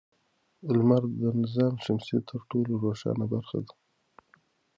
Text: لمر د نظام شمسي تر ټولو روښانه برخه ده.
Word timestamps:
لمر 0.75 1.03
د 1.21 1.21
نظام 1.41 1.73
شمسي 1.83 2.17
تر 2.29 2.39
ټولو 2.49 2.71
روښانه 2.83 3.25
برخه 3.33 3.57
ده. 3.65 3.73